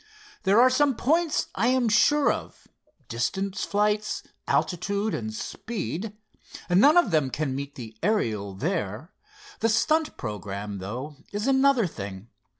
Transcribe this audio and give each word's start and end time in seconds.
"There 0.45 0.59
are 0.59 0.71
some 0.71 0.95
points 0.95 1.49
I 1.53 1.67
am 1.67 1.87
sure 1.87 2.31
of—distance 2.31 3.63
flights, 3.65 4.23
altitude 4.47 5.13
and 5.13 5.31
speed. 5.31 6.13
None 6.71 6.97
of 6.97 7.11
them 7.11 7.29
can 7.29 7.53
meet 7.55 7.75
the 7.75 7.95
Ariel 8.01 8.55
there. 8.55 9.13
The 9.59 9.69
stunt 9.69 10.17
programme, 10.17 10.79
though, 10.79 11.17
is 11.31 11.45
another 11.45 11.85
thing. 11.85 12.29